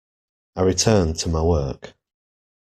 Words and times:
I 0.55 0.63
returned 0.63 1.17
to 1.17 1.29
my 1.29 1.43
work. 1.43 1.93